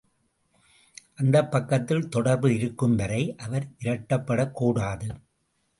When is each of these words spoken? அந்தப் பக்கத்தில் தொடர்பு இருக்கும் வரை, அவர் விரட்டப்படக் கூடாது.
அந்தப் 1.15 1.51
பக்கத்தில் 1.51 2.09
தொடர்பு 2.09 2.55
இருக்கும் 2.55 2.95
வரை, 2.95 3.35
அவர் 3.35 3.67
விரட்டப்படக் 3.79 4.51
கூடாது. 4.51 5.07